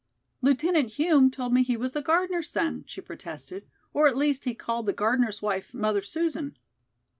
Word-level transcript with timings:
"Lieutenant 0.41 0.93
Hume 0.93 1.29
told 1.29 1.53
me 1.53 1.61
he 1.61 1.77
was 1.77 1.91
the 1.91 2.01
gardener's 2.01 2.49
son," 2.49 2.83
she 2.87 3.01
protested, 3.01 3.67
"or 3.93 4.07
at 4.07 4.17
least 4.17 4.45
he 4.45 4.55
called 4.55 4.87
the 4.87 4.93
gardener's 4.93 5.43
wife 5.43 5.75
'Mother 5.75 6.01
Susan.'" 6.01 6.57